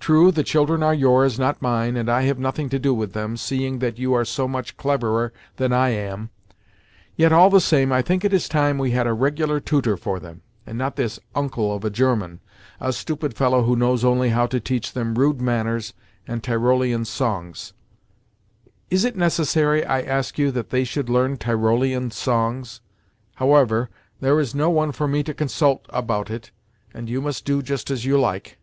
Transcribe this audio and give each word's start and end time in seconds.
True, 0.00 0.32
the 0.32 0.42
children 0.42 0.82
are 0.82 0.94
yours, 0.94 1.38
not 1.38 1.62
mine, 1.62 1.96
and 1.96 2.10
I 2.10 2.22
have 2.22 2.36
nothing 2.36 2.68
to 2.70 2.80
do 2.80 2.92
with 2.92 3.12
them, 3.12 3.36
seeing 3.36 3.78
that 3.78 3.96
you 3.96 4.12
are 4.12 4.24
so 4.24 4.48
much 4.48 4.76
cleverer 4.76 5.32
than 5.54 5.72
I 5.72 5.90
am; 5.90 6.30
yet 7.14 7.32
all 7.32 7.48
the 7.48 7.60
same 7.60 7.92
I 7.92 8.02
think 8.02 8.24
it 8.24 8.32
is 8.32 8.48
time 8.48 8.76
we 8.76 8.90
had 8.90 9.06
a 9.06 9.12
regular 9.12 9.60
tutor 9.60 9.96
for 9.96 10.18
them, 10.18 10.42
and 10.66 10.76
not 10.76 10.96
this 10.96 11.20
'Uncle' 11.36 11.72
of 11.72 11.84
a 11.84 11.90
German—a 11.90 12.92
stupid 12.92 13.34
fellow 13.36 13.62
who 13.62 13.76
knows 13.76 14.04
only 14.04 14.30
how 14.30 14.46
to 14.48 14.58
teach 14.58 14.94
them 14.94 15.14
rude 15.14 15.40
manners 15.40 15.94
and 16.26 16.42
Tyrolean 16.42 17.04
songs! 17.04 17.72
Is 18.90 19.04
it 19.04 19.14
necessary, 19.14 19.84
I 19.86 20.00
ask 20.02 20.36
you, 20.40 20.50
that 20.50 20.70
they 20.70 20.82
should 20.82 21.08
learn 21.08 21.36
Tyrolean 21.36 22.10
songs? 22.10 22.80
However, 23.36 23.90
there 24.18 24.40
is 24.40 24.56
no 24.56 24.70
one 24.70 24.90
for 24.90 25.06
me 25.06 25.22
to 25.22 25.32
consult 25.34 25.86
about 25.90 26.30
it, 26.32 26.50
and 26.92 27.08
you 27.08 27.20
must 27.20 27.44
do 27.44 27.62
just 27.62 27.92
as 27.92 28.04
you 28.04 28.18
like." 28.18 28.56